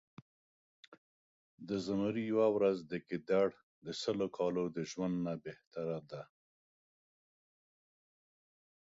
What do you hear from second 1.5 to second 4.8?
د زمري يؤه ورځ د ګیدړ د سلو کالو د